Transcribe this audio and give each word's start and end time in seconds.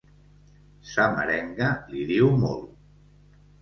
Sa 0.93 1.05
merenga 1.19 1.71
li 1.95 2.09
diu 2.15 2.35
molt 2.43 3.49